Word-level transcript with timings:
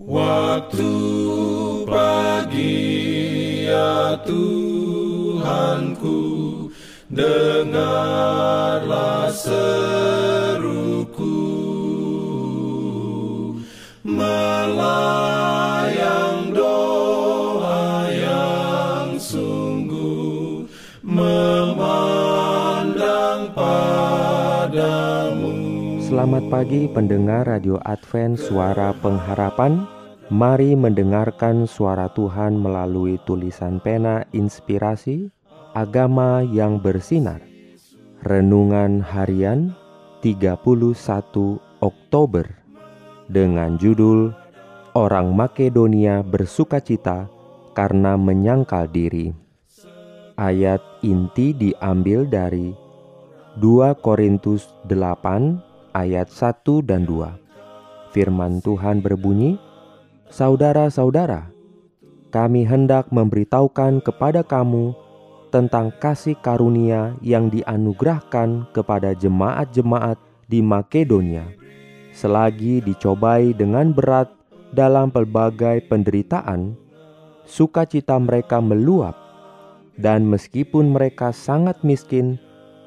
Waktu 0.00 0.88
pagi 1.84 2.88
ya 3.68 4.16
Tuhanku 4.24 6.20
Dengarlah 7.10 8.14
seruku. 9.34 9.66
Melayang 14.06 15.39
Selamat 26.10 26.42
pagi 26.50 26.90
pendengar 26.90 27.46
Radio 27.46 27.78
Advent 27.86 28.34
Suara 28.34 28.90
Pengharapan. 28.98 29.86
Mari 30.26 30.74
mendengarkan 30.74 31.70
suara 31.70 32.10
Tuhan 32.10 32.58
melalui 32.58 33.14
tulisan 33.22 33.78
pena 33.78 34.26
inspirasi 34.34 35.30
Agama 35.70 36.42
yang 36.42 36.82
bersinar. 36.82 37.38
Renungan 38.26 38.98
harian 39.06 39.70
31 40.18 40.58
Oktober 41.78 42.58
Dengan 43.30 43.78
judul 43.78 44.34
Orang 44.98 45.38
Makedonia 45.38 46.26
bersukacita 46.26 47.30
karena 47.70 48.18
menyangkal 48.18 48.90
diri. 48.90 49.30
Ayat 50.34 50.82
inti 51.06 51.54
diambil 51.54 52.26
dari 52.26 52.74
2 53.62 53.94
Korintus 54.02 54.74
8 54.90 55.69
ayat 55.94 56.30
1 56.30 56.62
dan 56.86 57.06
2 57.06 58.14
Firman 58.14 58.62
Tuhan 58.62 59.02
berbunyi 59.02 59.58
Saudara-saudara, 60.30 61.50
kami 62.30 62.62
hendak 62.62 63.10
memberitahukan 63.10 63.98
kepada 63.98 64.46
kamu 64.46 64.94
tentang 65.50 65.90
kasih 65.98 66.38
karunia 66.38 67.18
yang 67.18 67.50
dianugerahkan 67.50 68.70
kepada 68.70 69.10
jemaat-jemaat 69.18 70.14
di 70.46 70.62
Makedonia, 70.62 71.50
selagi 72.14 72.78
dicobai 72.86 73.50
dengan 73.50 73.90
berat 73.90 74.30
dalam 74.70 75.10
pelbagai 75.10 75.82
penderitaan, 75.90 76.78
sukacita 77.42 78.14
mereka 78.22 78.62
meluap, 78.62 79.18
dan 79.98 80.30
meskipun 80.30 80.94
mereka 80.94 81.34
sangat 81.34 81.82
miskin, 81.82 82.38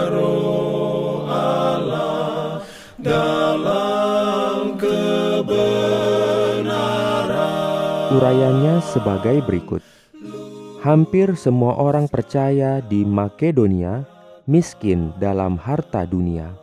Urayanya 8.08 8.80
sebagai 8.82 9.44
berikut. 9.44 9.84
Hampir 10.80 11.36
semua 11.36 11.76
orang 11.76 12.08
percaya 12.08 12.80
di 12.80 13.04
Makedonia 13.04 14.08
miskin 14.48 15.12
dalam 15.20 15.60
harta 15.60 16.08
dunia, 16.08 16.56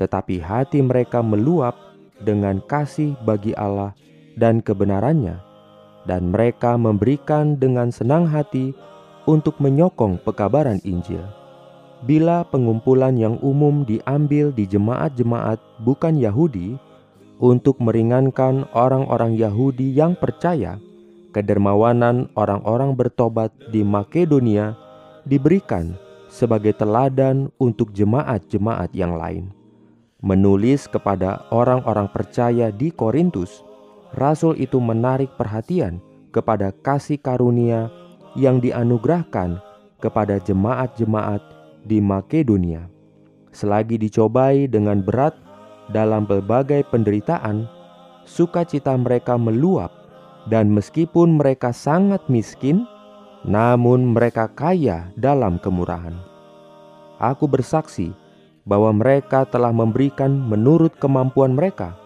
tetapi 0.00 0.40
hati 0.40 0.80
mereka 0.80 1.20
meluap 1.20 1.76
dengan 2.24 2.64
kasih 2.64 3.14
bagi 3.22 3.52
Allah 3.54 3.92
dan 4.34 4.64
kebenarannya, 4.64 5.36
dan 6.08 6.32
mereka 6.32 6.80
memberikan 6.80 7.60
dengan 7.60 7.92
senang 7.92 8.24
hati 8.24 8.72
untuk 9.28 9.60
menyokong 9.60 10.16
pekabaran 10.24 10.80
Injil. 10.88 11.20
Bila 12.08 12.48
pengumpulan 12.48 13.12
yang 13.20 13.36
umum 13.44 13.84
diambil 13.84 14.48
di 14.56 14.64
jemaat-jemaat 14.64 15.60
bukan 15.84 16.16
Yahudi, 16.16 16.80
untuk 17.38 17.78
meringankan 17.78 18.66
orang-orang 18.74 19.38
Yahudi 19.38 19.94
yang 19.94 20.18
percaya, 20.18 20.80
kedermawanan 21.30 22.26
orang-orang 22.34 22.98
bertobat 22.98 23.54
di 23.70 23.86
Makedonia 23.86 24.74
diberikan 25.22 25.94
sebagai 26.26 26.74
teladan 26.74 27.52
untuk 27.62 27.94
jemaat-jemaat 27.94 28.90
yang 28.90 29.14
lain. 29.14 29.54
Menulis 30.18 30.90
kepada 30.90 31.46
orang-orang 31.54 32.10
percaya 32.10 32.74
di 32.74 32.90
Korintus, 32.90 33.62
rasul 34.18 34.58
itu 34.58 34.82
menarik 34.82 35.30
perhatian 35.38 36.02
kepada 36.30 36.72
kasih 36.84 37.18
karunia 37.18 37.88
yang 38.36 38.62
dianugerahkan 38.62 39.58
kepada 39.98 40.38
jemaat-jemaat 40.42 41.42
di 41.84 41.98
Makedonia. 41.98 42.86
Selagi 43.50 43.98
dicobai 43.98 44.70
dengan 44.70 45.02
berat 45.02 45.34
dalam 45.90 46.28
berbagai 46.28 46.84
penderitaan, 46.92 47.66
sukacita 48.28 48.94
mereka 48.94 49.40
meluap, 49.40 49.90
dan 50.46 50.70
meskipun 50.70 51.40
mereka 51.40 51.72
sangat 51.74 52.22
miskin, 52.28 52.84
namun 53.42 54.12
mereka 54.14 54.46
kaya 54.52 55.08
dalam 55.16 55.56
kemurahan. 55.58 56.14
Aku 57.18 57.50
bersaksi 57.50 58.14
bahwa 58.68 58.92
mereka 58.94 59.48
telah 59.48 59.72
memberikan 59.72 60.30
menurut 60.30 60.94
kemampuan 61.00 61.56
mereka, 61.56 61.96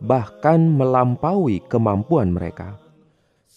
bahkan 0.00 0.62
melampaui 0.70 1.60
kemampuan 1.66 2.30
mereka. 2.30 2.78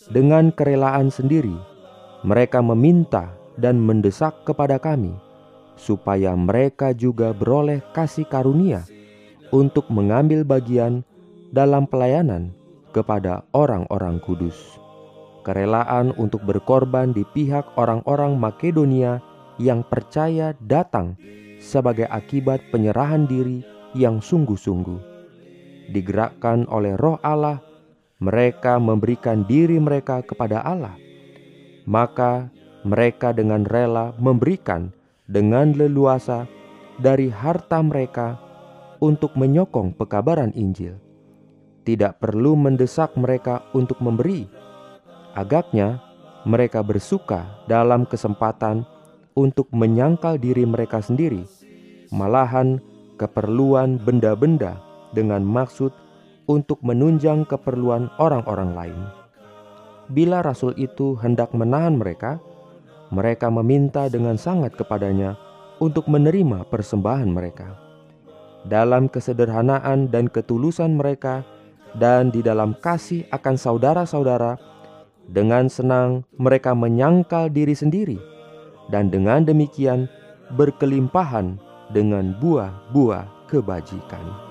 Dengan 0.08 0.56
kerelaan 0.56 1.12
sendiri, 1.12 1.60
mereka 2.24 2.64
meminta 2.64 3.36
dan 3.60 3.84
mendesak 3.84 4.48
kepada 4.48 4.80
kami, 4.80 5.12
supaya 5.76 6.32
mereka 6.40 6.96
juga 6.96 7.36
beroleh 7.36 7.84
kasih 7.92 8.24
karunia 8.24 8.88
untuk 9.52 9.92
mengambil 9.92 10.48
bagian 10.48 11.04
dalam 11.52 11.84
pelayanan 11.84 12.56
kepada 12.96 13.44
orang-orang 13.52 14.24
kudus. 14.24 14.80
Kerelaan 15.44 16.16
untuk 16.16 16.48
berkorban 16.48 17.12
di 17.12 17.28
pihak 17.36 17.68
orang-orang 17.76 18.40
Makedonia 18.40 19.20
yang 19.60 19.84
percaya 19.84 20.56
datang 20.64 21.20
sebagai 21.60 22.08
akibat 22.08 22.64
penyerahan 22.72 23.28
diri 23.28 23.68
yang 24.00 24.24
sungguh-sungguh. 24.24 25.00
Digerakkan 25.92 26.64
oleh 26.72 26.96
Roh 26.96 27.20
Allah, 27.20 27.60
mereka 28.20 28.76
memberikan 28.78 29.48
diri 29.48 29.80
mereka 29.80 30.20
kepada 30.20 30.60
Allah. 30.60 30.96
Maka 31.88 32.52
mereka 32.84 33.32
dengan 33.32 33.64
rela 33.64 34.12
memberikan 34.20 34.92
dengan 35.26 35.72
leluasa 35.72 36.46
dari 37.00 37.32
harta 37.32 37.80
mereka 37.80 38.36
untuk 39.00 39.34
menyokong 39.40 39.96
pekabaran 39.96 40.52
Injil. 40.52 41.00
Tidak 41.88 42.20
perlu 42.20 42.60
mendesak 42.60 43.16
mereka 43.16 43.64
untuk 43.72 44.04
memberi. 44.04 44.46
Agaknya, 45.34 46.04
mereka 46.44 46.84
bersuka 46.84 47.64
dalam 47.72 48.04
kesempatan 48.04 48.84
untuk 49.34 49.72
menyangkal 49.72 50.36
diri 50.36 50.68
mereka 50.68 51.00
sendiri, 51.00 51.48
malahan 52.12 52.84
keperluan 53.16 53.96
benda-benda 54.00 54.80
dengan 55.16 55.42
maksud 55.44 55.92
untuk 56.50 56.82
menunjang 56.82 57.46
keperluan 57.46 58.10
orang-orang 58.18 58.74
lain. 58.74 59.02
Bila 60.10 60.42
rasul 60.42 60.74
itu 60.82 61.14
hendak 61.22 61.54
menahan 61.54 61.94
mereka, 61.94 62.42
mereka 63.14 63.54
meminta 63.54 64.10
dengan 64.10 64.42
sangat 64.42 64.74
kepadanya 64.74 65.38
untuk 65.78 66.10
menerima 66.10 66.66
persembahan 66.66 67.30
mereka 67.30 67.90
dalam 68.68 69.08
kesederhanaan 69.08 70.12
dan 70.12 70.28
ketulusan 70.28 71.00
mereka, 71.00 71.46
dan 71.96 72.34
di 72.34 72.44
dalam 72.44 72.76
kasih 72.76 73.24
akan 73.32 73.56
saudara-saudara, 73.56 74.60
dengan 75.30 75.70
senang 75.70 76.26
mereka 76.42 76.74
menyangkal 76.74 77.48
diri 77.48 77.78
sendiri, 77.78 78.20
dan 78.90 79.14
dengan 79.14 79.46
demikian 79.46 80.10
berkelimpahan 80.58 81.62
dengan 81.94 82.34
buah-buah 82.42 83.48
kebajikan. 83.48 84.49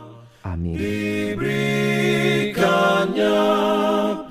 Amin. 0.48 0.80
Diberikannya 0.80 3.44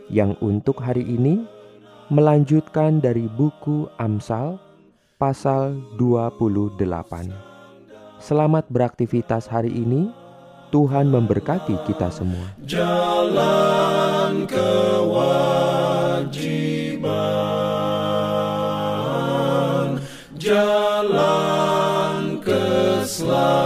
yang 0.10 0.34
untuk 0.42 0.82
hari 0.82 1.06
ini 1.06 1.46
melanjutkan 2.10 2.98
dari 2.98 3.30
buku 3.30 3.86
Amsal 4.02 4.58
pasal 5.24 5.80
28. 5.96 7.32
Selamat 8.20 8.68
beraktivitas 8.68 9.48
hari 9.48 9.72
ini. 9.72 10.12
Tuhan 10.68 11.08
memberkati 11.08 11.80
kita 11.88 12.12
semua. 12.12 12.44
Jalan 12.68 14.44
kewajiban 14.44 15.24
jalan 20.36 22.44
keselamatan. 22.44 23.63